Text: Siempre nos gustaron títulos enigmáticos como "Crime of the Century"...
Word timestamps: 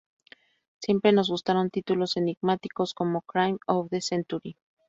Siempre 0.81 1.11
nos 1.11 1.29
gustaron 1.29 1.69
títulos 1.69 2.17
enigmáticos 2.17 2.95
como 2.95 3.21
"Crime 3.21 3.59
of 3.67 3.91
the 3.91 4.01
Century"... 4.01 4.57